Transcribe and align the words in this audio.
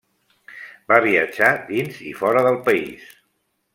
Va 0.91 0.97
viatjar 1.07 1.51
dins 1.67 2.01
i 2.13 2.17
fora 2.23 2.43
del 2.49 2.59
país. 2.71 3.05